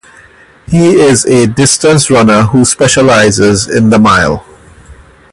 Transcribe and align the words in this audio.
He 0.67 0.99
is 0.99 1.25
a 1.27 1.45
distance 1.45 2.09
runner 2.09 2.41
who 2.41 2.65
specializes 2.65 3.69
in 3.69 3.91
the 3.91 3.99
Mile. 3.99 4.43